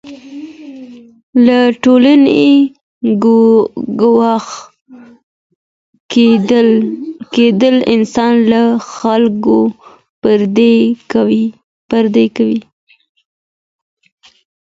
له 1.45 1.59
ټولني 1.83 2.47
ګوښه 3.99 4.57
کېدل 7.37 7.75
انسان 7.95 8.33
له 8.51 8.61
خلګو 8.95 9.61
پردی 11.91 12.25
کوي. 12.37 12.57